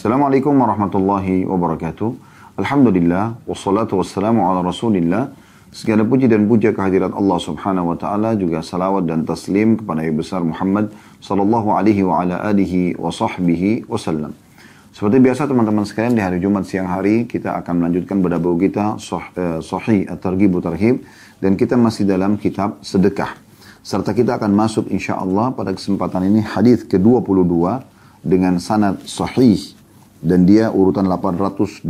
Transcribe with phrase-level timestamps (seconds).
[0.00, 2.08] Assalamualaikum warahmatullahi wabarakatuh.
[2.56, 5.28] Alhamdulillah, wassalatu wassalamu ala rasulillah.
[5.76, 10.16] Segala puji dan puja kehadirat Allah subhanahu wa ta'ala, juga salawat dan taslim kepada Nabi
[10.16, 10.88] besar Muhammad
[11.20, 13.84] sallallahu alaihi wa ala alihi wa sahbihi.
[14.96, 18.96] Seperti biasa teman-teman sekalian di hari Jumat siang hari kita akan melanjutkan buku kita
[19.36, 21.04] eh, Sahih At-Targhib Tarhib
[21.44, 23.36] dan kita masih dalam kitab sedekah.
[23.84, 27.84] Serta kita akan masuk insya Allah pada kesempatan ini hadis ke-22
[28.24, 29.79] dengan sanad sahih
[30.20, 31.84] dan dia urutan 812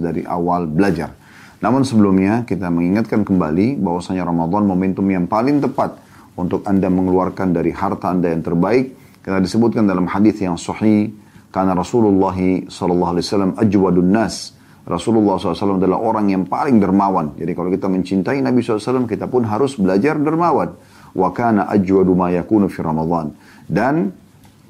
[0.00, 1.12] dari awal belajar.
[1.58, 5.98] Namun sebelumnya kita mengingatkan kembali bahwasanya Ramadan momentum yang paling tepat
[6.38, 8.94] untuk Anda mengeluarkan dari harta Anda yang terbaik
[9.26, 11.10] karena disebutkan dalam hadis yang sahih
[11.50, 12.36] karena Rasulullah
[12.70, 14.58] sallallahu alaihi wasallam ajwadun nas.
[14.88, 17.36] Rasulullah SAW adalah orang yang paling dermawan.
[17.36, 20.72] Jadi kalau kita mencintai Nabi SAW, kita pun harus belajar dermawan.
[21.12, 23.36] Wa kana ajwadu ma yakunu fi Ramadan.
[23.68, 24.16] Dan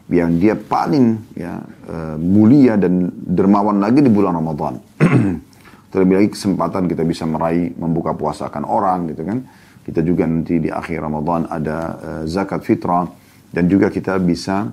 [0.09, 4.81] yang dia paling ya, uh, mulia dan dermawan lagi di bulan Ramadan.
[5.93, 9.45] Terlebih lagi kesempatan kita bisa meraih membuka puasakan orang gitu kan.
[9.85, 13.09] Kita juga nanti di akhir Ramadan ada uh, zakat fitrah
[13.53, 14.69] dan juga kita bisa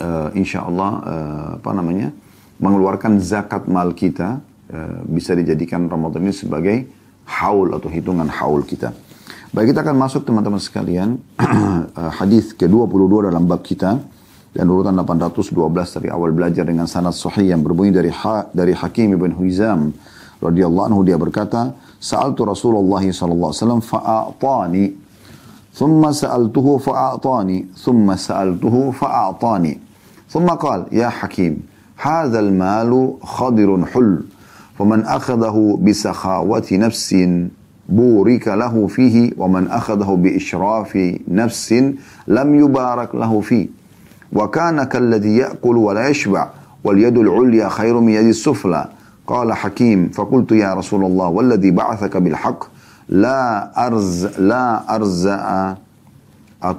[0.00, 2.12] uh, insya Allah uh, apa namanya
[2.60, 4.40] mengeluarkan zakat mal kita
[4.72, 6.88] uh, bisa dijadikan Ramadan ini sebagai
[7.24, 8.92] haul atau hitungan haul kita.
[9.52, 11.16] Baik kita akan masuk teman-teman sekalian
[12.20, 13.96] hadis ke-22 dalam bab kita
[14.56, 15.52] dan urutan 812
[16.00, 19.92] dari awal belajar dengan sanad sahih yang berbunyi dari ha, dari Hakim ibn Huizam
[20.40, 24.84] radhiyallahu anhu dia berkata sa'altu Rasulullah sallallahu alaihi wasallam fa'atani
[25.76, 29.72] thumma sa'altuhu fa'atani thumma sa'altuhu fa'atani
[30.32, 31.60] thumma qala ya Hakim
[32.00, 34.24] hadha al-mal khadir hul
[34.80, 37.52] akhadahu bi sakhawati nafsin
[37.88, 40.90] بورك له فيه ومن أخذه بإشراف
[41.28, 41.72] نفس
[42.26, 43.66] لم يبارك له فيه
[44.32, 46.48] وكان كالذي يأكل ولا يشبع
[46.84, 48.88] واليد العليا خير من يد السفلى.
[49.26, 52.64] قال حكيم فقلت يا رسول الله والذي بعثك بالحق
[53.08, 55.76] لا أرز لا أرزأ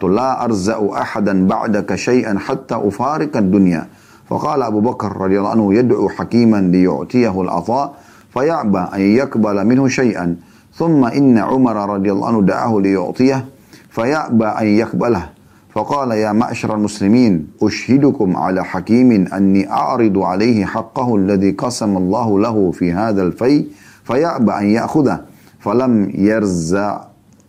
[0.03, 3.87] لا أرزأ أحدا بعدك شيئا حتى أفارق الدنيا.
[4.29, 7.93] فقال أبو بكر رضي الله عنه يدعو حكيما ليعطيه العطاء
[8.33, 10.35] فيعبى أن يقبل منه شيئا.
[10.75, 13.45] ثم إن عمر رضي الله عنه دعاه ليعطيه
[13.89, 15.29] فيعبى أن يقبله.
[15.77, 22.71] فقال يا معشر المسلمين أشهدكم على حكيم أني أعرض عليه حقه الذي قسم الله له
[22.71, 23.65] في هذا الفي
[24.03, 25.17] فيأبى أن يأخذه
[25.59, 27.01] فلم يرزع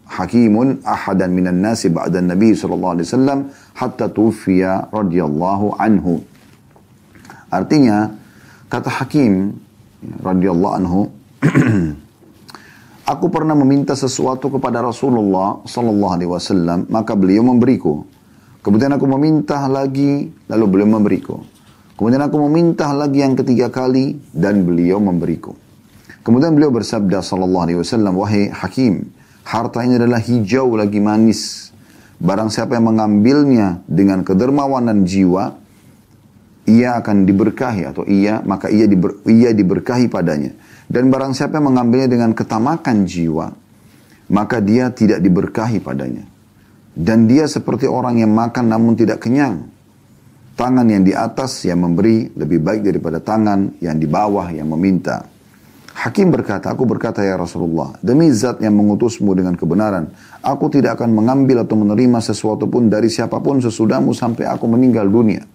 [0.07, 3.39] حكيم أحدا من الناس بعد النبي صلى الله عليه وسلم
[3.75, 4.61] حتى توفي
[4.93, 6.07] رضي الله عنه
[7.49, 8.13] Artinya,
[8.69, 9.57] kata Hakim
[10.21, 11.09] radhiyallahu anhu,
[13.09, 18.05] Aku pernah meminta sesuatu kepada Rasulullah sallallahu alaihi wasallam, maka beliau memberiku.
[18.69, 21.41] Kemudian aku meminta lagi, lalu beliau memberiku.
[21.97, 25.57] Kemudian aku meminta lagi yang ketiga kali, dan beliau memberiku.
[26.21, 29.09] Kemudian beliau bersabda sallallahu alaihi wasallam, wahai hakim,
[29.49, 31.73] harta ini adalah hijau lagi manis.
[32.21, 35.57] Barang siapa yang mengambilnya dengan kedermawanan jiwa,
[36.69, 40.53] ia akan diberkahi atau ia maka ia diber, ia diberkahi padanya.
[40.85, 43.49] Dan barang siapa yang mengambilnya dengan ketamakan jiwa,
[44.29, 46.37] maka dia tidak diberkahi padanya.
[46.99, 49.71] Dan dia seperti orang yang makan namun tidak kenyang.
[50.59, 55.23] Tangan yang di atas yang memberi lebih baik daripada tangan yang di bawah yang meminta.
[55.95, 60.11] Hakim berkata, aku berkata ya Rasulullah, demi zat yang mengutusmu dengan kebenaran,
[60.43, 65.07] aku tidak akan mengambil atau menerima sesuatu pun dari siapa pun sesudahmu sampai aku meninggal
[65.07, 65.47] dunia.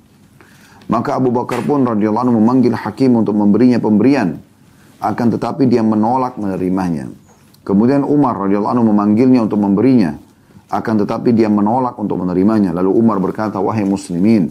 [0.88, 4.40] Maka Abu Bakar pun radhiyallahu memanggil Hakim untuk memberinya pemberian,
[5.04, 7.12] akan tetapi dia menolak menerimanya.
[7.64, 10.23] Kemudian Umar radhiyallahu memanggilnya untuk memberinya,
[10.74, 12.74] akan tetapi dia menolak untuk menerimanya.
[12.74, 14.50] Lalu Umar berkata, wahai muslimin,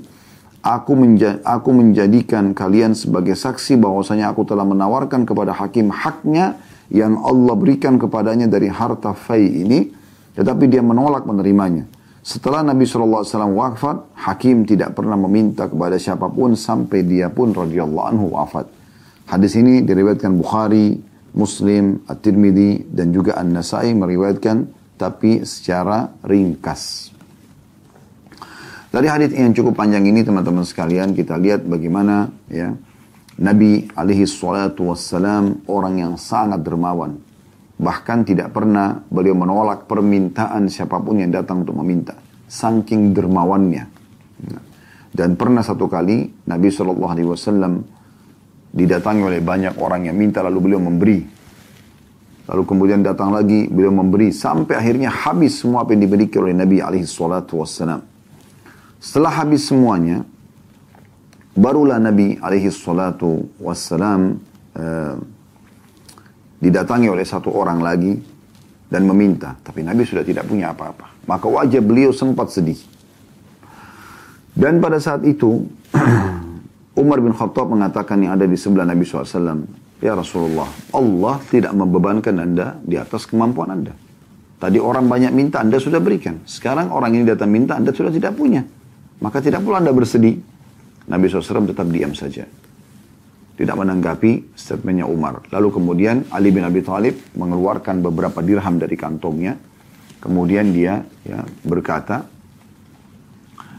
[0.62, 6.62] aku, menja aku menjadikan kalian sebagai saksi bahwasanya aku telah menawarkan kepada hakim haknya
[6.94, 9.90] yang Allah berikan kepadanya dari harta fai ini,
[10.38, 11.88] tetapi dia menolak menerimanya.
[12.22, 13.26] Setelah Nabi SAW
[13.58, 18.70] wafat, hakim tidak pernah meminta kepada siapa pun sampai dia pun radhiyallahu anhu wafat.
[19.26, 21.02] Hadis ini diriwayatkan Bukhari,
[21.34, 27.10] Muslim, At-Tirmidzi dan juga An-Nasai meriwayatkan tapi secara ringkas.
[28.94, 32.70] Dari hadis yang cukup panjang ini teman-teman sekalian kita lihat bagaimana ya
[33.42, 37.18] Nabi alaihi salatu wassalam orang yang sangat dermawan.
[37.82, 42.14] Bahkan tidak pernah beliau menolak permintaan siapa pun yang datang untuk meminta.
[42.46, 43.84] Saking dermawannya.
[45.10, 47.82] Dan pernah satu kali Nabi SAW
[48.70, 51.41] didatangi oleh banyak orang yang minta lalu beliau memberi
[52.52, 56.84] Lalu kemudian datang lagi, beliau memberi sampai akhirnya habis semua apa yang dimiliki oleh Nabi
[56.84, 58.04] alaihi salatu wassalam.
[59.00, 60.20] Setelah habis semuanya,
[61.56, 64.36] barulah Nabi alaihi salatu wassalam
[64.76, 65.16] uh,
[66.60, 68.20] didatangi oleh satu orang lagi
[68.92, 69.56] dan meminta.
[69.56, 71.24] Tapi Nabi sudah tidak punya apa-apa.
[71.24, 72.76] Maka wajah beliau sempat sedih.
[74.52, 75.64] Dan pada saat itu,
[77.00, 82.34] Umar bin Khattab mengatakan yang ada di sebelah Nabi SAW, Ya Rasulullah, Allah tidak membebankan
[82.42, 83.94] Anda di atas kemampuan Anda.
[84.58, 86.42] Tadi orang banyak minta, Anda sudah berikan.
[86.42, 88.66] Sekarang orang ini datang minta, Anda sudah tidak punya.
[89.22, 90.42] Maka tidak pula Anda bersedih.
[91.06, 92.46] Nabi SAW tetap diam saja
[93.62, 95.44] tidak menanggapi statementnya Umar.
[95.52, 99.54] Lalu kemudian Ali bin Abi Thalib mengeluarkan beberapa dirham dari kantongnya.
[100.18, 102.26] Kemudian dia ya, berkata,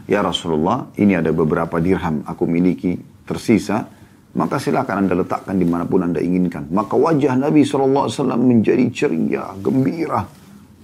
[0.04, 3.88] Ya Rasulullah, ini ada beberapa dirham aku miliki tersisa,
[4.34, 6.66] maka silakan anda letakkan di mana pun anda inginkan.
[6.74, 10.26] Maka wajah Nabi SAW menjadi ceria, gembira.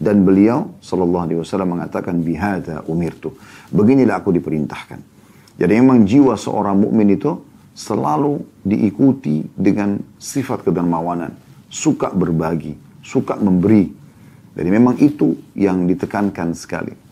[0.00, 3.36] Dan beliau SAW mengatakan, Bihada umirtu.
[3.68, 5.00] Beginilah aku diperintahkan.
[5.60, 7.36] Jadi memang jiwa seorang mukmin itu
[7.76, 11.36] selalu diikuti dengan sifat kedermawanan,
[11.68, 12.72] suka berbagi,
[13.04, 13.92] suka memberi.
[14.56, 17.09] Jadi memang itu yang ditekankan sekali.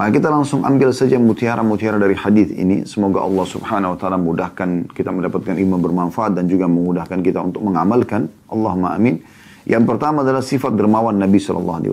[0.00, 2.88] Maka kita langsung ambil saja mutiara-mutiara dari hadis ini.
[2.88, 7.60] Semoga Allah subhanahu wa ta'ala mudahkan kita mendapatkan ilmu bermanfaat dan juga memudahkan kita untuk
[7.68, 8.32] mengamalkan.
[8.48, 9.20] Allahumma amin.
[9.68, 11.84] Yang pertama adalah sifat dermawan Nabi SAW.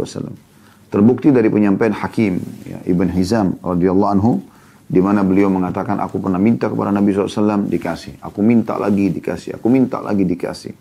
[0.88, 4.40] Terbukti dari penyampaian Hakim ya, Ibn Hizam radhiyallahu anhu
[4.88, 9.60] di mana beliau mengatakan aku pernah minta kepada Nabi SAW dikasih, aku minta lagi dikasih,
[9.60, 10.72] aku minta lagi dikasih.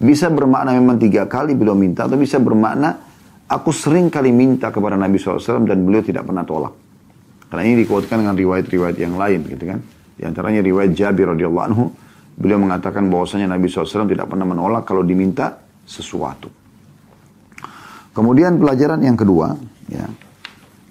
[0.00, 3.11] Bisa bermakna memang tiga kali beliau minta, atau bisa bermakna
[3.52, 6.72] aku sering kali minta kepada Nabi SAW dan beliau tidak pernah tolak.
[7.52, 9.78] Karena ini dikuatkan dengan riwayat-riwayat yang lain gitu kan.
[10.16, 11.92] Di antaranya riwayat Jabir radhiyallahu anhu,
[12.32, 16.48] beliau mengatakan bahwasanya Nabi SAW tidak pernah menolak kalau diminta sesuatu.
[18.16, 19.56] Kemudian pelajaran yang kedua,
[19.88, 20.08] ya,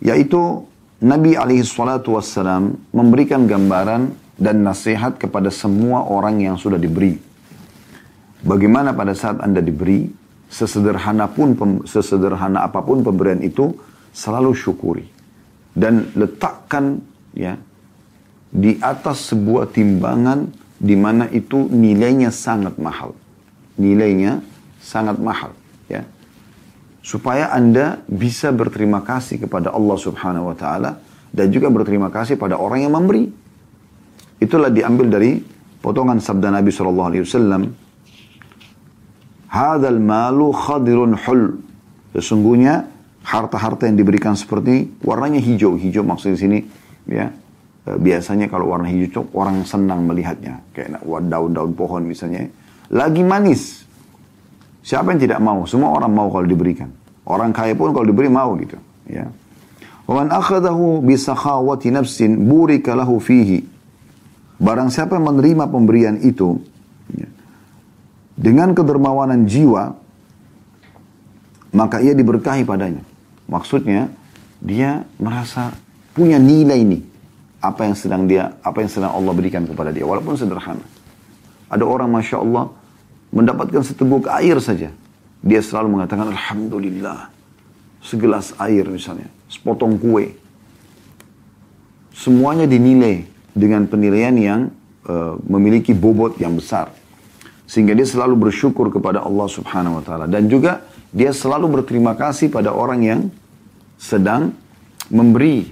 [0.01, 0.65] yaitu
[1.01, 7.17] Nabi alaihi salatu wassalam memberikan gambaran dan nasihat kepada semua orang yang sudah diberi.
[8.41, 10.09] Bagaimana pada saat Anda diberi,
[10.51, 11.55] sesederhana pun
[11.87, 13.71] sesederhana apa pun pemberian itu
[14.11, 15.07] selalu syukuri
[15.71, 16.99] dan letakkan
[17.31, 17.55] ya
[18.51, 23.15] di atas sebuah timbangan di mana itu nilainya sangat mahal.
[23.79, 24.43] Nilainya
[24.83, 25.55] sangat mahal,
[25.87, 26.03] ya
[27.01, 31.01] supaya Anda bisa berterima kasih kepada Allah Subhanahu wa taala
[31.33, 33.25] dan juga berterima kasih pada orang yang memberi.
[34.41, 35.41] Itulah diambil dari
[35.81, 37.73] potongan sabda Nabi sallallahu alaihi wasallam,
[39.51, 41.59] "Hadzal malu khadirun hul."
[42.15, 42.87] Sesungguhnya
[43.27, 45.75] harta-harta yang diberikan seperti warnanya hijau.
[45.75, 46.59] Hijau maksudnya sini
[47.05, 47.29] ya.
[47.85, 52.47] Eh, biasanya kalau warna hijau orang senang melihatnya, kayak daun-daun pohon misalnya.
[52.91, 53.81] Lagi manis,
[54.81, 55.61] Siapa yang tidak mau?
[55.69, 56.89] Semua orang mau kalau diberikan.
[57.21, 58.77] Orang kaya pun kalau diberi mau gitu.
[59.05, 59.29] Ya.
[60.09, 63.61] Waman akhadahu bisakhawati nafsin burika lahu fihi.
[64.57, 66.57] Barang siapa yang menerima pemberian itu
[68.41, 69.93] dengan kedermawanan jiwa,
[71.77, 73.05] maka ia diberkahi padanya.
[73.45, 74.09] Maksudnya,
[74.57, 75.77] dia merasa
[76.17, 76.99] punya nilai ini.
[77.61, 80.81] Apa yang sedang dia, apa yang sedang Allah berikan kepada dia, walaupun sederhana.
[81.69, 82.73] Ada orang, Masya Allah,
[83.29, 84.89] mendapatkan seteguk air saja.
[85.45, 87.29] Dia selalu mengatakan Alhamdulillah.
[88.01, 90.33] Segelas air misalnya, sepotong kue.
[92.17, 94.61] Semuanya dinilai dengan penilaian yang
[95.05, 96.89] uh, memiliki bobot yang besar.
[97.71, 100.27] Sehingga dia selalu bersyukur kepada Allah subhanahu wa ta'ala.
[100.27, 100.83] Dan juga
[101.15, 103.21] dia selalu berterima kasih pada orang yang
[103.95, 104.51] sedang
[105.07, 105.71] memberi.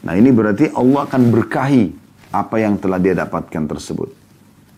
[0.00, 1.92] Nah ini berarti Allah akan berkahi
[2.32, 4.08] apa yang telah dia dapatkan tersebut.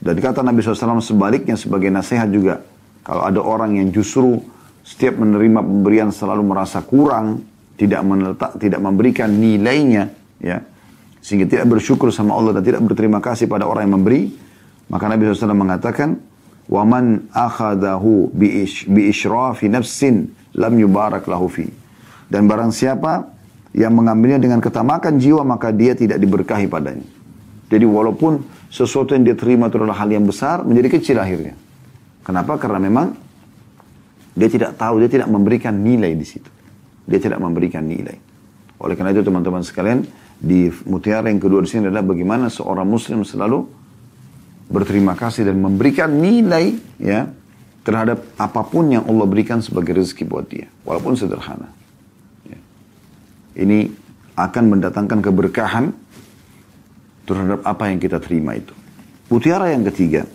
[0.02, 2.58] Dan kata Nabi SAW sebaliknya sebagai nasihat juga.
[3.06, 4.42] Kalau ada orang yang justru
[4.82, 7.46] setiap menerima pemberian selalu merasa kurang,
[7.78, 10.10] tidak meletak, tidak memberikan nilainya,
[10.42, 10.58] ya,
[11.22, 14.22] sehingga tidak bersyukur sama Allah dan tidak berterima kasih pada orang yang memberi,
[14.88, 16.16] maka Nabi SAW mengatakan,
[16.68, 18.66] "Waman akhadahu bi
[19.08, 21.68] ishrafi nafsin lam yubarak lahu fi."
[22.28, 23.28] Dan barang siapa
[23.76, 27.04] yang mengambilnya dengan ketamakan jiwa maka dia tidak diberkahi padanya.
[27.68, 28.40] Jadi walaupun
[28.72, 31.52] sesuatu yang dia terima itu adalah hal yang besar, menjadi kecil akhirnya.
[32.24, 32.56] Kenapa?
[32.56, 33.12] Karena memang
[34.32, 36.48] dia tidak tahu, dia tidak memberikan nilai di situ.
[37.04, 38.16] Dia tidak memberikan nilai.
[38.80, 40.04] Oleh karena itu teman-teman sekalian,
[40.38, 43.77] di mutiara yang kedua di sini adalah bagaimana seorang muslim selalu
[44.68, 47.32] berterima kasih dan memberikan nilai ya
[47.82, 51.72] terhadap apa pun yang Allah berikan sebagai rezeki buat dia, walaupun sederhana.
[52.44, 52.60] Ya.
[53.64, 53.88] Ini
[54.36, 55.96] akan mendatangkan keberkahan
[57.24, 58.76] terhadap apa yang kita terima itu.
[59.32, 60.28] Mutiara yang ketiga,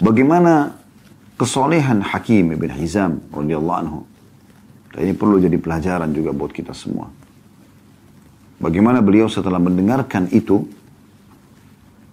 [0.00, 0.76] bagaimana
[1.40, 4.00] kesolehan Hakim ibn Hizam radhiyallahu anhu.
[4.92, 7.08] Dan ini perlu jadi pelajaran juga buat kita semua.
[8.60, 10.68] Bagaimana beliau setelah mendengarkan itu,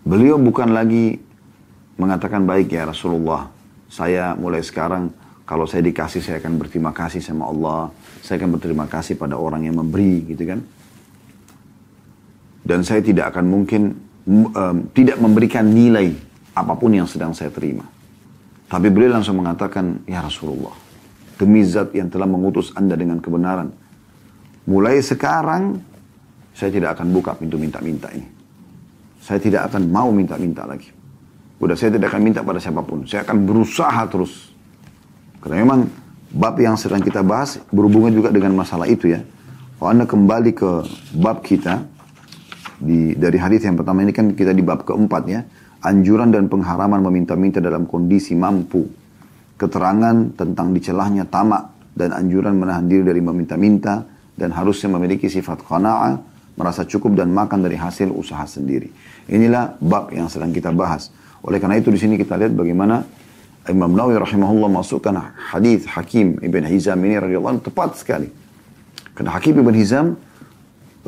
[0.09, 1.21] beliau bukan lagi
[2.01, 3.45] mengatakan baik ya Rasulullah,
[3.85, 5.13] saya mulai sekarang
[5.45, 7.93] kalau saya dikasih saya akan berterima kasih sama Allah,
[8.25, 10.65] saya akan berterima kasih pada orang yang memberi gitu kan.
[12.65, 13.81] Dan saya tidak akan mungkin
[14.29, 16.13] um, tidak memberikan nilai
[16.57, 17.85] apa pun yang sedang saya terima.
[18.69, 20.73] Tapi beliau langsung mengatakan, Ya Rasulullah,
[21.41, 23.73] demi zat yang telah mengutus anda dengan kebenaran.
[24.69, 25.81] Mulai sekarang,
[26.53, 28.38] saya tidak akan buka pintu minta-minta ini.
[29.19, 30.89] Saya tidak akan mau minta-minta lagi.
[31.59, 33.03] Udah saya tidak akan minta pada siapa pun.
[33.03, 34.55] Saya akan berusaha terus.
[35.43, 35.91] Karena memang
[36.31, 39.19] bab yang sedang kita bahas berhubungan juga dengan masalah itu ya.
[39.79, 40.71] Kalau Anda kembali ke
[41.19, 41.83] bab kita,
[42.79, 45.43] di, dari hadis yang pertama ini kan kita di bab keempat ya.
[45.79, 48.83] Anjuran dan pengharaman meminta-minta dalam kondisi mampu.
[49.55, 54.03] Keterangan tentang dicelahnya tamak dan anjuran menahan diri dari meminta-minta
[54.39, 56.15] dan harusnya memiliki sifat qana'ah,
[56.59, 58.91] merasa cukup dan makan dari hasil usaha sendiri.
[59.31, 61.07] Inilah bab yang sedang kita bahas.
[61.39, 63.07] Oleh karena itu di sini kita lihat bagaimana
[63.71, 65.15] Imam Nawawi rahimahullah masukkan
[65.55, 68.27] hadis Hakim ibn Hizam ini radhiyallahu tepat sekali.
[69.15, 70.19] Karena Hakim ibn Hizam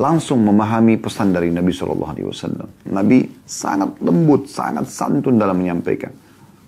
[0.00, 2.68] langsung memahami pesan dari Nabi Shallallahu Alaihi Wasallam.
[2.88, 6.12] Nabi sangat lembut, sangat santun dalam menyampaikan.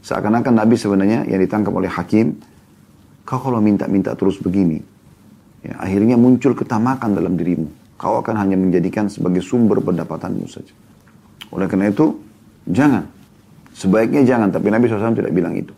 [0.04, 2.36] Seakan-akan Nabi sebenarnya yang ditangkap oleh Hakim,
[3.24, 4.76] kau kalau minta-minta terus begini,
[5.64, 7.83] ya, akhirnya muncul ketamakan dalam dirimu.
[7.94, 10.74] Kau akan hanya menjadikan sebagai sumber pendapatanmu saja.
[11.54, 12.18] Oleh karena itu,
[12.66, 13.06] jangan.
[13.74, 15.74] Sebaiknya jangan, tapi Nabi SAW tidak bilang itu.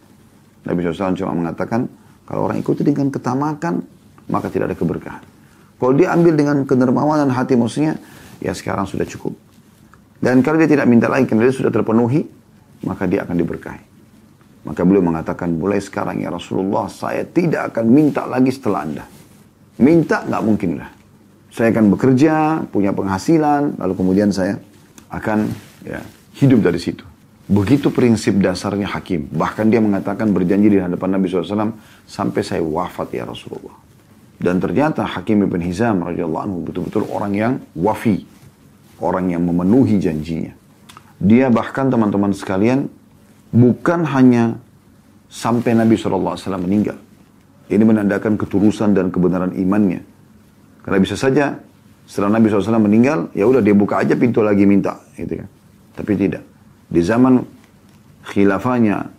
[0.64, 1.88] Nabi SAW cuma mengatakan,
[2.24, 3.84] kalau orang ikuti dengan ketamakan,
[4.32, 5.22] maka tidak ada keberkahan.
[5.76, 8.00] Kalau dia ambil dengan kedermawanan hati maksudnya,
[8.40, 9.36] ya sekarang sudah cukup.
[10.16, 12.24] Dan kalau dia tidak minta lagi, karena dia sudah terpenuhi,
[12.88, 13.84] maka dia akan diberkahi.
[14.66, 19.04] Maka beliau mengatakan, mulai sekarang ya Rasulullah, saya tidak akan minta lagi setelah anda.
[19.78, 20.95] Minta nggak mungkin lah.
[21.56, 24.60] Saya akan bekerja, punya penghasilan, lalu kemudian saya
[25.08, 25.48] akan
[25.88, 26.04] ya,
[26.36, 27.00] hidup dari situ.
[27.48, 29.24] Begitu prinsip dasarnya hakim.
[29.32, 31.72] Bahkan dia mengatakan berjanji di hadapan Nabi SAW,
[32.04, 33.72] sampai saya wafat ya Rasulullah.
[34.36, 38.28] Dan ternyata Hakim ibn Hizam radhiyallahu anhu betul-betul orang yang wafi.
[39.00, 40.52] Orang yang memenuhi janjinya.
[41.16, 42.84] Dia bahkan teman-teman sekalian,
[43.48, 44.60] bukan hanya
[45.32, 47.00] sampai Nabi SAW meninggal.
[47.72, 50.15] Ini menandakan ketulusan dan kebenaran imannya.
[50.86, 51.58] Karena bisa saja
[52.06, 55.48] setelah Nabi SAW meninggal, ya udah dia buka aja pintu lagi minta, gitu kan.
[55.98, 56.46] Tapi tidak.
[56.86, 57.42] Di zaman
[58.30, 59.10] khilafahnya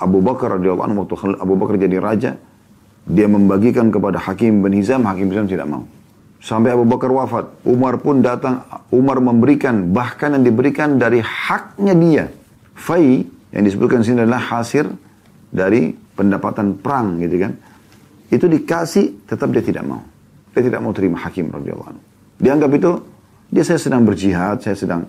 [0.00, 2.40] Abu Bakar radhiyallahu anhu waktu Abu Bakar jadi raja,
[3.04, 5.84] dia membagikan kepada Hakim bin Hizam, Hakim bin Hizam tidak mau.
[6.40, 12.24] Sampai Abu Bakar wafat, Umar pun datang, Umar memberikan, bahkan yang diberikan dari haknya dia.
[12.72, 13.20] Fai,
[13.52, 14.88] yang disebutkan sini adalah hasil
[15.52, 17.52] dari pendapatan perang gitu kan.
[18.32, 20.00] Itu dikasih, tetap dia tidak mau.
[20.50, 22.02] Dia tidak mau terima Hakim radhiyallahu anhu.
[22.40, 22.90] Dianggap itu,
[23.50, 25.06] dia saya sedang berjihad, saya sedang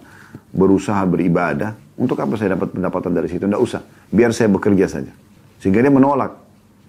[0.53, 3.45] berusaha beribadah, untuk apa saya dapat pendapatan dari situ?
[3.45, 3.85] Tidak usah.
[4.09, 5.13] Biar saya bekerja saja.
[5.61, 6.33] Sehingga dia menolak.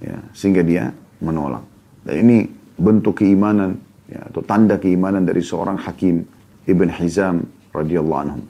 [0.01, 0.89] Ya, sehingga dia
[1.21, 1.63] menolak.
[2.03, 2.39] Dan ini
[2.81, 3.77] bentuk keimanan
[4.09, 6.25] ya, atau tanda keimanan dari seorang hakim
[6.65, 8.41] Ibn Hizam radhiyallahu anhu.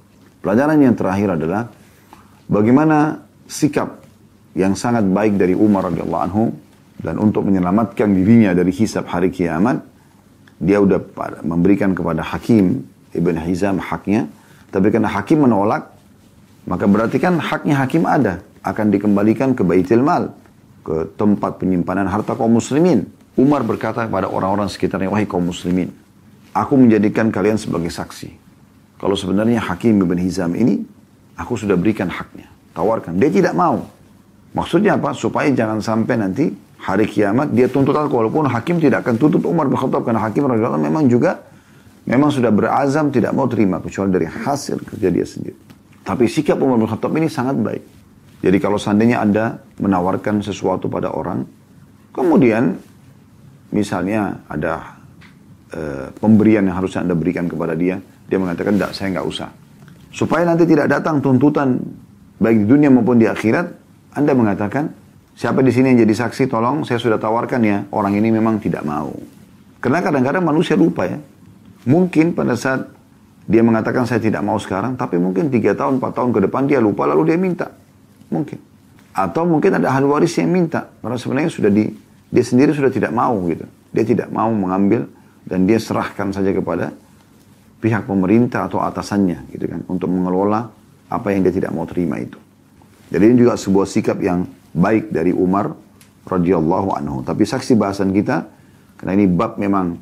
[0.40, 1.68] Pelajaran yang terakhir adalah
[2.49, 4.00] bagaimana sikap
[4.56, 6.44] yang sangat baik dari Umar radhiyallahu anhu
[7.02, 9.91] dan untuk menyelamatkan dirinya dari hisab hari kiamat
[10.62, 11.02] dia sudah
[11.42, 14.31] memberikan kepada Hakim Ibn Hizam haknya
[14.71, 15.92] tapi karena Hakim menolak
[16.66, 18.42] maka berarti kan haknya hakim ada.
[18.62, 20.31] Akan dikembalikan ke baitil mal.
[20.87, 23.07] Ke tempat penyimpanan harta kaum muslimin.
[23.35, 25.90] Umar berkata kepada orang-orang sekitarnya, wahai kaum muslimin.
[26.52, 28.31] Aku menjadikan kalian sebagai saksi.
[29.00, 30.85] Kalau sebenarnya Hakim bin Hizam ini,
[31.35, 32.47] aku sudah berikan haknya.
[32.76, 33.19] Tawarkan.
[33.19, 33.88] Dia tidak mau.
[34.52, 35.16] Maksudnya apa?
[35.16, 38.26] Supaya jangan sampai nanti hari kiamat dia tuntut aku.
[38.26, 40.02] Walaupun Hakim tidak akan tuntut Umar bin Khattab.
[40.02, 41.38] Karena Hakim radhiyallahu memang juga
[42.02, 43.78] memang sudah berazam tidak mau terima.
[43.78, 45.58] Kecuali dari hasil kerja dia sendiri.
[46.02, 47.84] Tapi sikap Umar bin Khattab ini sangat baik.
[48.42, 51.46] Jadi kalau seandainya Anda menawarkan sesuatu pada orang,
[52.10, 52.74] kemudian
[53.70, 54.98] misalnya ada
[55.70, 59.48] e, pemberian yang harusnya Anda berikan kepada dia, dia mengatakan, tidak, saya nggak usah.
[60.10, 61.78] Supaya nanti tidak datang tuntutan
[62.42, 63.66] baik di dunia maupun di akhirat,
[64.18, 64.90] Anda mengatakan,
[65.36, 68.84] siapa di sini yang jadi saksi, tolong saya sudah tawarkan ya, orang ini memang tidak
[68.84, 69.12] mau.
[69.82, 71.18] Karena kadang-kadang manusia lupa ya.
[71.82, 72.86] Mungkin pada saat
[73.42, 76.78] dia mengatakan saya tidak mau sekarang, tapi mungkin tiga tahun, empat tahun ke depan dia
[76.78, 77.74] lupa lalu dia minta.
[78.30, 78.58] Mungkin.
[79.12, 80.88] Atau mungkin ada ahli waris yang minta.
[81.02, 81.90] Karena sebenarnya sudah di,
[82.30, 83.66] dia sendiri sudah tidak mau gitu.
[83.92, 85.10] Dia tidak mau mengambil
[85.42, 86.94] dan dia serahkan saja kepada
[87.82, 89.82] pihak pemerintah atau atasannya gitu kan.
[89.90, 90.70] Untuk mengelola
[91.10, 92.38] apa yang dia tidak mau terima itu.
[93.12, 95.72] Jadi ini juga sebuah sikap yang baik dari Umar
[96.24, 97.20] radhiyallahu anhu.
[97.24, 98.48] Tapi saksi bahasan kita,
[98.98, 99.98] karena ini bab memang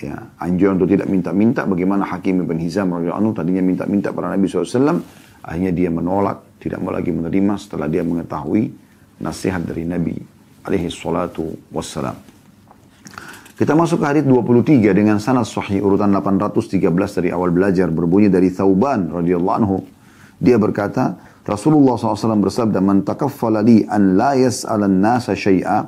[0.00, 4.48] ya, anjuran untuk tidak minta-minta bagaimana Hakim bin Hizam radhiyallahu anhu tadinya minta-minta pada Nabi
[4.48, 5.00] SAW
[5.44, 8.72] akhirnya dia menolak tidak mau lagi menerima setelah dia mengetahui
[9.22, 10.16] nasihat dari Nabi
[10.66, 12.16] alaihi salatu wassalam
[13.56, 18.52] kita masuk ke hadis 23 dengan sanad sahih urutan 813 dari awal belajar berbunyi dari
[18.52, 19.76] Thauban radhiyallahu anhu
[20.36, 21.16] dia berkata
[21.46, 25.86] Rasulullah SAW bersabda man takaffala li an la yas'alan nasa syai'a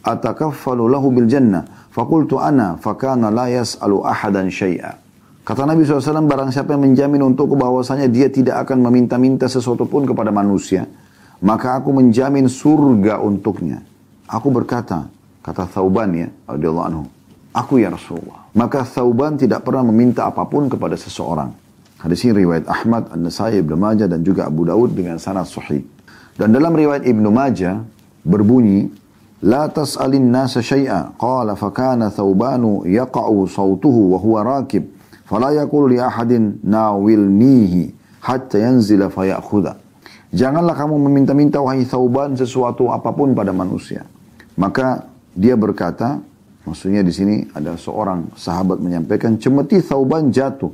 [0.00, 5.00] atakaffalu lahu bil jannah Fakultu ana fakana la yas'alu ahadan syai'a.
[5.48, 10.04] Kata Nabi SAW, barang siapa yang menjamin untukku bahwasanya dia tidak akan meminta-minta sesuatu pun
[10.04, 10.84] kepada manusia,
[11.40, 13.80] maka aku menjamin surga untuknya.
[14.28, 15.08] Aku berkata,
[15.40, 17.08] kata Thauban ya, anhu,
[17.56, 18.44] aku ya Rasulullah.
[18.52, 21.54] Maka Thauban tidak pernah meminta apa pun kepada seseorang.
[21.96, 25.80] Hadis ini riwayat Ahmad, An-Nasai, Ibn Majah dan juga Abu Daud dengan sanad suhi.
[26.36, 27.80] Dan dalam riwayat Ibn Majah
[28.24, 29.04] berbunyi,
[29.44, 34.84] لا تسأل الناس شيئا قال فكان ثوبان يقع صوته وهو راكب
[35.28, 36.32] فلا يقول لأحد
[36.64, 37.74] ناولنيه
[38.24, 39.66] حتى ينزل فيأخذ.
[40.32, 44.08] Janganlah kamu meminta-minta wahai Thauban sesuatu apa pun pada manusia.
[44.56, 45.04] Maka
[45.36, 46.16] dia berkata,
[46.64, 50.72] maksudnya di sini ada seorang sahabat menyampaikan, cemeti Thauban jatuh.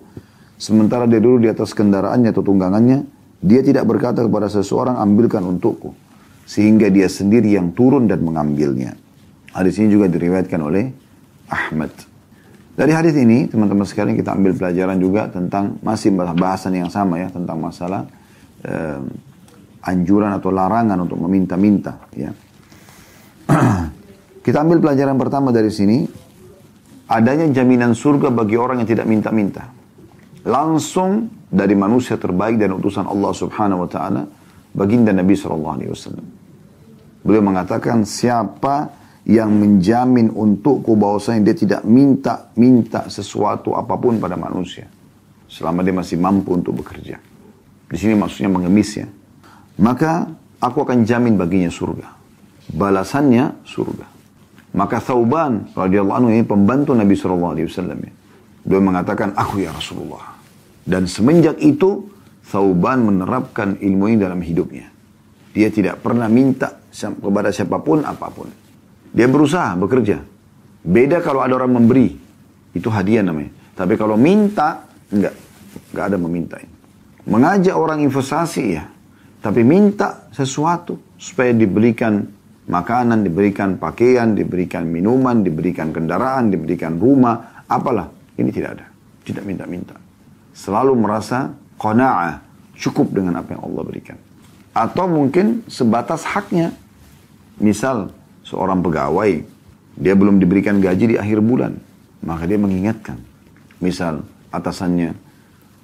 [0.60, 3.04] Sementara dia dulu di atas kendaraannya atau tunggangannya,
[3.42, 5.94] dia tidak berkata kepada seseorang, ambilkan untukku
[6.46, 8.98] sehingga dia sendiri yang turun dan mengambilnya.
[9.52, 10.90] Hadis ini juga diriwayatkan oleh
[11.48, 11.92] Ahmad.
[12.72, 17.28] Dari hadis ini, teman-teman sekalian kita ambil pelajaran juga tentang masih bahasan yang sama ya
[17.28, 18.08] tentang masalah
[18.64, 19.00] eh,
[19.84, 22.00] anjuran atau larangan untuk meminta-minta.
[22.16, 22.32] Ya.
[24.46, 26.08] kita ambil pelajaran pertama dari sini,
[27.12, 29.68] adanya jaminan surga bagi orang yang tidak minta-minta.
[30.42, 34.22] Langsung dari manusia terbaik dan utusan Allah Subhanahu wa taala
[34.74, 36.26] baginda Nabi Shallallahu Alaihi Wasallam.
[37.22, 38.90] Beliau mengatakan siapa
[39.22, 44.90] yang menjamin untukku bahwasanya dia tidak minta-minta sesuatu apa pun pada manusia
[45.46, 47.22] selama dia masih mampu untuk bekerja.
[47.86, 49.06] Di sini maksudnya mengemis ya.
[49.78, 50.26] Maka
[50.58, 52.08] aku akan jamin baginya surga.
[52.72, 54.06] Balasannya surga.
[54.72, 58.12] Maka Thauban radhiyallahu anhu ini pembantu Nabi Shallallahu alaihi wasallam ya.
[58.62, 60.41] Dia mengatakan, "Aku ya Rasulullah."
[60.82, 62.10] Dan semenjak itu
[62.42, 64.90] Thauban menerapkan ilmu ini dalam hidupnya.
[65.52, 68.48] Dia tidak pernah minta kepada siapa pun apa pun.
[69.12, 70.18] Dia berusaha bekerja.
[70.82, 72.08] Beda kalau ada orang memberi.
[72.72, 73.52] Itu hadiah namanya.
[73.76, 75.36] Tapi kalau minta, enggak.
[75.92, 76.56] Enggak ada meminta.
[77.28, 78.84] Mengajak orang investasi ya.
[79.42, 82.20] Tapi minta sesuatu supaya diberikan
[82.66, 88.08] makanan, diberikan pakaian, diberikan minuman, diberikan kendaraan, diberikan rumah, apalah.
[88.38, 88.86] Ini tidak ada.
[89.22, 89.94] Tidak minta-minta.
[90.52, 92.44] Selalu merasa qana'ah,
[92.76, 94.18] cukup dengan apa yang Allah berikan.
[94.72, 96.72] Atau mungkin sebatas haknya.
[97.60, 98.12] Misal
[98.42, 99.44] seorang pegawai,
[99.96, 101.76] dia belum diberikan gaji di akhir bulan,
[102.24, 103.20] maka dia mengingatkan.
[103.78, 105.12] Misal atasannya,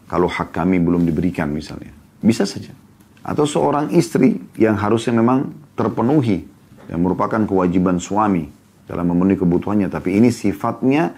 [0.09, 1.93] kalau hak kami belum diberikan misalnya.
[2.25, 2.73] Bisa saja.
[3.21, 6.49] Atau seorang istri yang harusnya memang terpenuhi,
[6.89, 8.49] yang merupakan kewajiban suami
[8.89, 9.93] dalam memenuhi kebutuhannya.
[9.93, 11.13] Tapi ini sifatnya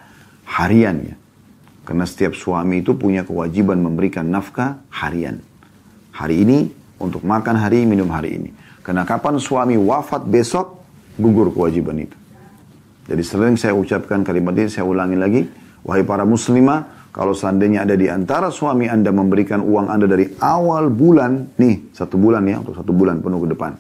[0.44, 1.14] harian ya.
[1.90, 5.42] Karena setiap suami itu punya kewajiban memberikan nafkah harian.
[6.14, 6.70] Hari ini
[7.02, 8.54] untuk makan hari minum hari ini.
[8.86, 10.86] Karena kapan suami wafat besok,
[11.18, 12.14] gugur kewajiban itu.
[13.10, 15.42] Jadi sering saya ucapkan kalimat ini, saya ulangi lagi.
[15.82, 20.94] Wahai para muslimah, kalau seandainya ada di antara suami anda memberikan uang anda dari awal
[20.94, 23.74] bulan, nih satu bulan ya, untuk satu bulan penuh ke depan.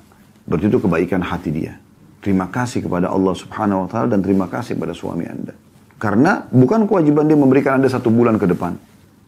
[0.50, 1.78] Berarti itu kebaikan hati dia.
[2.18, 5.54] Terima kasih kepada Allah subhanahu wa ta'ala dan terima kasih kepada suami anda.
[6.00, 8.72] Karena bukan kewajiban dia memberikan Anda satu bulan ke depan.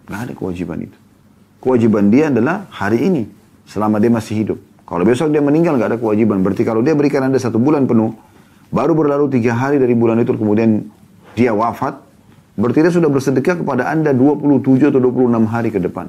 [0.08, 0.96] Gak ada kewajiban itu.
[1.60, 3.28] Kewajiban dia adalah hari ini.
[3.68, 4.58] Selama dia masih hidup.
[4.88, 6.40] Kalau besok dia meninggal gak ada kewajiban.
[6.40, 8.16] Berarti kalau dia berikan Anda satu bulan penuh.
[8.72, 10.88] Baru berlalu tiga hari dari bulan itu kemudian
[11.36, 12.00] dia wafat.
[12.56, 16.08] Berarti dia sudah bersedekah kepada Anda 27 atau 26 hari ke depan.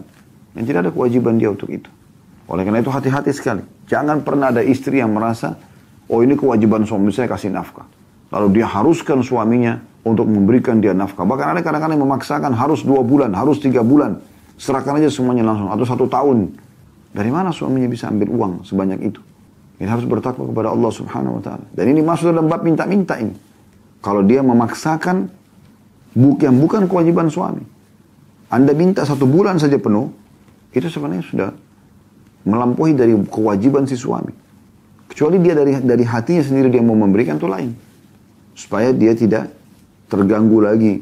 [0.56, 1.92] Yang tidak ada kewajiban dia untuk itu.
[2.48, 3.64] Oleh karena itu hati-hati sekali.
[3.92, 5.60] Jangan pernah ada istri yang merasa,
[6.08, 7.88] oh ini kewajiban suami saya kasih nafkah.
[8.32, 11.24] Lalu dia haruskan suaminya untuk memberikan dia nafkah.
[11.24, 14.20] Bahkan ada kadang-kadang yang memaksakan harus dua bulan, harus tiga bulan.
[14.60, 15.72] Serahkan aja semuanya langsung.
[15.72, 16.54] Atau satu tahun.
[17.14, 19.22] Dari mana suaminya bisa ambil uang sebanyak itu?
[19.80, 21.66] Ini harus bertakwa kepada Allah subhanahu wa ta'ala.
[21.74, 23.34] Dan ini masuk dalam bab minta-minta ini.
[24.04, 25.30] Kalau dia memaksakan
[26.14, 27.64] yang bukan kewajiban suami.
[28.54, 30.14] Anda minta satu bulan saja penuh,
[30.74, 31.50] itu sebenarnya sudah
[32.46, 34.34] melampaui dari kewajiban si suami.
[35.10, 37.74] Kecuali dia dari dari hatinya sendiri dia mau memberikan itu lain
[38.54, 39.50] supaya dia tidak
[40.08, 40.94] terganggu lagi.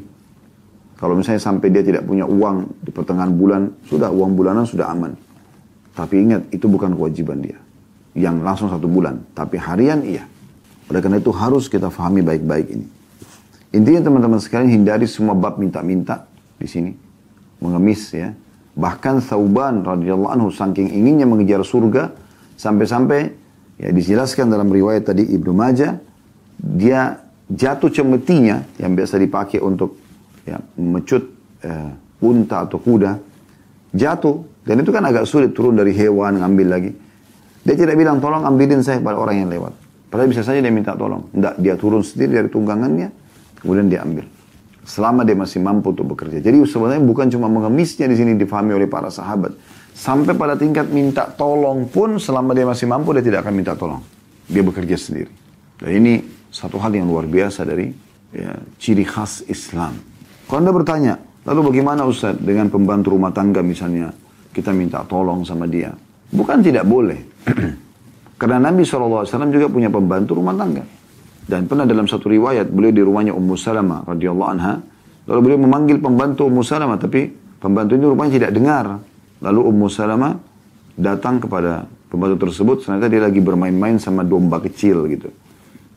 [0.98, 5.18] Kalau misalnya sampai dia tidak punya uang di pertengahan bulan, sudah uang bulanan sudah aman.
[5.92, 7.58] Tapi ingat, itu bukan kewajiban dia.
[8.14, 9.18] Yang langsung satu bulan.
[9.34, 10.24] Tapi harian iya.
[10.88, 12.86] Oleh karena itu harus kita fahami baik-baik ini.
[13.72, 16.28] Intinya teman-teman sekalian hindari semua bab minta-minta
[16.60, 16.92] di sini.
[17.58, 18.36] Mengemis ya.
[18.76, 22.12] Bahkan Thauban radhiyallahu anhu saking inginnya mengejar surga
[22.56, 23.32] sampai-sampai
[23.80, 26.00] ya dijelaskan dalam riwayat tadi Ibnu Majah
[26.60, 27.21] dia
[27.52, 30.00] jatuh cemetinya yang biasa dipakai untuk
[30.48, 31.22] ya, mecut
[31.60, 31.90] eh,
[32.24, 33.12] unta atau kuda
[33.92, 34.36] jatuh.
[34.62, 36.90] Dan itu kan agak sulit turun dari hewan ngambil lagi.
[37.62, 39.74] Dia tidak bilang tolong ambilin saya pada orang yang lewat.
[40.06, 41.30] Padahal bisa saja dia minta tolong.
[41.34, 43.08] Tidak dia turun sendiri dari tunggangannya
[43.58, 44.26] kemudian dia ambil.
[44.82, 46.42] Selama dia masih mampu untuk bekerja.
[46.42, 49.54] Jadi sebenarnya bukan cuma mengemisnya di sini difahami oleh para sahabat.
[49.94, 54.02] Sampai pada tingkat minta tolong pun selama dia masih mampu dia tidak akan minta tolong.
[54.50, 55.30] Dia bekerja sendiri.
[55.78, 56.14] Dan ini
[56.52, 57.88] satu hal yang luar biasa dari
[58.30, 59.96] ya, ciri khas Islam
[60.46, 61.14] kalau anda bertanya
[61.48, 64.12] lalu bagaimana Ustaz dengan pembantu rumah tangga misalnya
[64.52, 65.90] kita minta tolong sama dia
[66.28, 67.18] bukan tidak boleh
[68.40, 70.84] karena Nabi SAW juga punya pembantu rumah tangga
[71.42, 74.78] dan pernah dalam satu riwayat beliau di rumahnya Ummu Salamah radhiyallahu anha.
[75.26, 78.86] Lalu beliau memanggil pembantu Ummu Salamah tapi pembantu ini rupanya tidak dengar.
[79.42, 80.32] Lalu Ummu Salamah
[80.94, 85.34] datang kepada pembantu tersebut ternyata dia lagi bermain-main sama domba kecil gitu.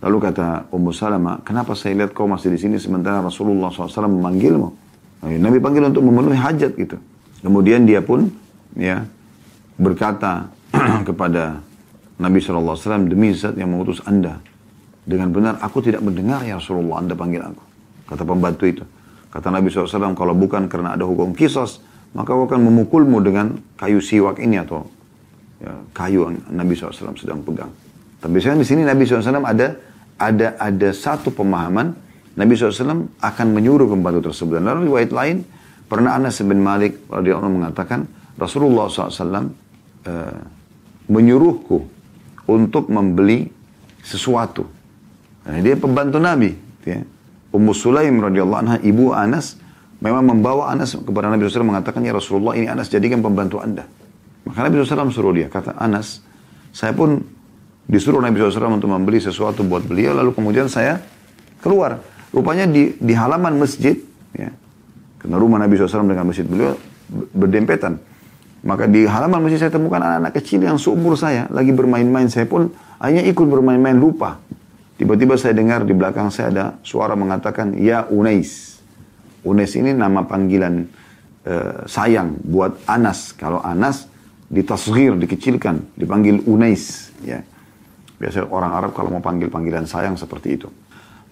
[0.06, 4.70] Lalu kata Ummu Salamah, kenapa saya lihat kau masih di sini sementara Rasulullah SAW memanggilmu?
[5.26, 7.02] Nabi panggil untuk memenuhi hajat gitu.
[7.42, 8.30] Kemudian dia pun
[8.78, 9.02] ya
[9.82, 10.54] berkata
[11.10, 11.58] kepada
[12.22, 14.38] Nabi SAW, demi zat yang mengutus anda,
[15.06, 17.64] dengan benar, aku tidak mendengar ya Rasulullah, Anda panggil aku.
[18.10, 18.84] Kata pembantu itu.
[19.30, 21.82] Kata Nabi SAW, kalau bukan karena ada hukum kisos,
[22.18, 24.86] maka aku akan memukulmu dengan kayu siwak ini atau
[25.62, 27.70] ya, kayu yang Nabi SAW sedang pegang.
[28.18, 29.78] Tapi saya di sini Nabi SAW ada
[30.16, 31.96] ada ada satu pemahaman
[32.36, 34.60] Nabi SAW akan menyuruh pembantu tersebut.
[34.60, 35.38] Dan lalu riwayat lain,
[35.88, 39.48] pernah Anas bin Malik radhiyallahu mengatakan Rasulullah SAW uh,
[40.08, 40.40] eh,
[41.08, 41.80] menyuruhku
[42.52, 43.48] untuk membeli
[44.04, 44.76] sesuatu
[45.46, 46.58] Nah, dia pembantu Nabi.
[46.84, 47.06] Ya.
[47.54, 49.56] Ummu Sulaim radhiyallahu anha, ibu Anas,
[50.02, 53.86] memang membawa Anas kepada Nabi SAW mengatakan, Ya Rasulullah ini Anas jadikan pembantu anda.
[54.44, 56.26] Maka Nabi SAW suruh dia, kata Anas,
[56.76, 57.24] saya pun
[57.86, 61.02] disuruh Nabi SAW untuk membeli sesuatu buat beliau, lalu kemudian saya
[61.62, 62.02] keluar.
[62.34, 63.96] Rupanya di, di halaman masjid,
[64.36, 64.52] ya,
[65.22, 66.76] karena rumah Nabi SAW dengan masjid beliau
[67.32, 68.02] berdempetan.
[68.66, 72.26] Maka di halaman masjid saya temukan anak-anak kecil yang seumur saya, lagi bermain-main.
[72.34, 74.42] Saya pun hanya ikut bermain-main lupa.
[74.98, 78.82] Tiba-tiba saya dengar di belakang saya ada suara mengatakan, Ya Unais.
[79.46, 80.90] Unais ini nama panggilan
[81.46, 83.38] uh, sayang buat Anas.
[83.38, 84.10] Kalau Anas
[84.50, 87.14] ditasghir, dikecilkan, dipanggil Unais.
[87.22, 87.46] Ya.
[88.16, 90.70] Biasa orang Arab kalau mau panggil panggilan sayang seperti itu.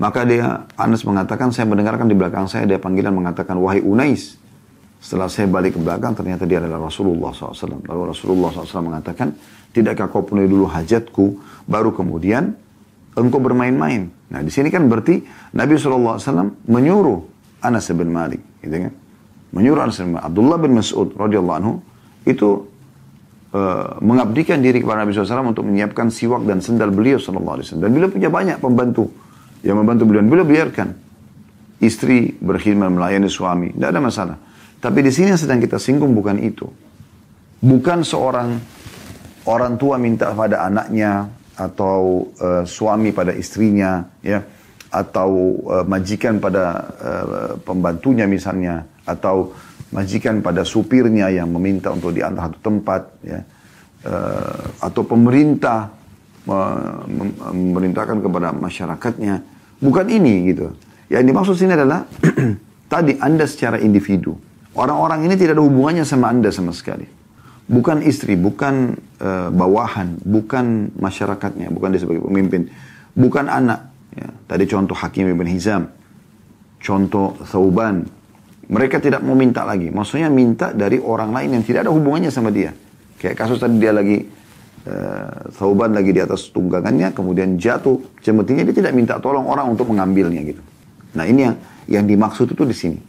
[0.01, 4.35] Maka dia, Anas mengatakan, saya mendengarkan di belakang saya dia panggilan mengatakan, Wahai Unais.
[5.03, 7.83] Setelah saya balik ke belakang, ternyata dia adalah Rasulullah SAW.
[7.87, 9.35] Lalu Rasulullah SAW mengatakan,
[9.73, 12.55] Tidakkah kau penuhi dulu hajatku, baru kemudian
[13.13, 14.09] engkau bermain-main.
[14.33, 15.21] Nah di sini kan berarti
[15.53, 16.17] Nabi SAW
[16.65, 17.19] menyuruh
[17.61, 18.93] Anas bin Malik, gitu kan?
[19.53, 20.25] Menyuruh Anas bin Malik.
[20.29, 21.73] Abdullah bin Mas'ud radhiyallahu anhu
[22.25, 22.72] itu
[23.53, 27.61] uh, mengabdikan diri kepada Nabi SAW untuk menyiapkan siwak dan sendal beliau SAW.
[27.77, 29.13] Dan beliau punya banyak pembantu
[29.61, 30.21] yang membantu beliau.
[30.25, 30.89] Dan beliau biarkan
[31.79, 34.37] istri berkhidmat melayani suami, tidak ada masalah.
[34.83, 36.67] Tapi di sini yang sedang kita singgung bukan itu.
[37.63, 38.59] Bukan seorang
[39.47, 44.41] orang tua minta pada anaknya atau uh, suami pada istrinya ya
[44.89, 46.63] atau uh, majikan pada
[46.99, 49.53] uh, pembantunya misalnya atau
[49.93, 53.39] majikan pada supirnya yang meminta untuk diantar satu tempat ya
[54.09, 56.01] uh, atau pemerintah
[56.43, 59.39] memerintahkan kepada masyarakatnya
[59.79, 60.75] bukan ini gitu
[61.07, 62.03] yang dimaksud sini adalah
[62.91, 64.35] tadi anda secara individu
[64.75, 67.23] orang-orang ini tidak ada hubungannya sama anda sama sekali
[67.67, 72.67] bukan istri, bukan uh, bawahan, bukan masyarakatnya, bukan dia sebagai pemimpin,
[73.15, 73.87] bukan anak.
[74.13, 74.29] Ya.
[74.45, 75.89] Tadi contoh Hakim ibn Hizam,
[76.83, 78.05] contoh Thauban.
[78.63, 79.91] Mereka tidak mau minta lagi.
[79.91, 82.71] Maksudnya minta dari orang lain yang tidak ada hubungannya sama dia.
[83.19, 84.23] Kayak kasus tadi dia lagi
[84.87, 89.91] uh, Thauban lagi di atas tunggangannya, kemudian jatuh cemetinya dia tidak minta tolong orang untuk
[89.91, 90.61] mengambilnya gitu.
[91.15, 91.55] Nah ini yang
[91.87, 92.99] yang dimaksud itu di sini.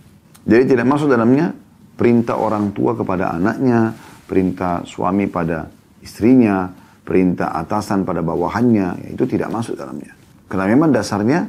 [0.44, 1.54] Jadi tidak masuk dalamnya
[1.94, 3.94] perintah orang tua kepada anaknya,
[4.26, 5.70] perintah suami pada
[6.02, 6.68] istrinya,
[7.00, 10.12] perintah atasan pada bawahannya, ya itu tidak masuk dalamnya.
[10.50, 11.48] Karena memang dasarnya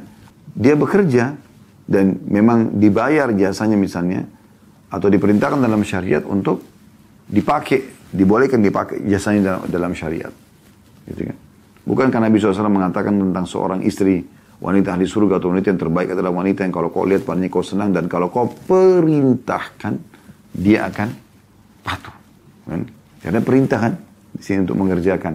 [0.56, 1.36] dia bekerja
[1.86, 4.26] dan memang dibayar jasanya misalnya
[4.90, 6.62] atau diperintahkan dalam syariat untuk
[7.30, 10.34] dipakai, dibolehkan dipakai jasanya dalam, dalam syariat.
[11.06, 11.36] Gitu kan?
[11.86, 14.26] Bukan karena Nabi SAW mengatakan tentang seorang istri
[14.58, 17.62] wanita ahli surga atau wanita yang terbaik adalah wanita yang kalau kau lihat padanya kau
[17.62, 19.94] senang dan kalau kau perintahkan
[20.50, 21.08] dia akan
[21.86, 22.16] patuh.
[22.66, 22.82] Kan?
[23.22, 23.94] Karena perintah
[24.34, 25.34] di sini untuk mengerjakan.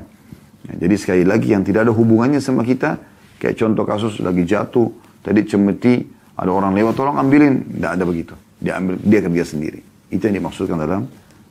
[0.67, 2.99] Ya, jadi sekali lagi yang tidak ada hubungannya sama kita,
[3.39, 4.91] kayak contoh kasus lagi jatuh,
[5.23, 6.03] tadi cemeti
[6.38, 7.65] Ada orang lewat, tolong ambilin.
[7.78, 8.34] Tidak ada begitu.
[8.62, 9.82] Dia ambil, dia kerja sendiri.
[10.12, 11.08] Itu yang dimaksudkan dalam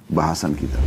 [0.09, 0.79] bahasan kita.